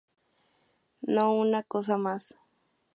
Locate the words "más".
1.95-2.35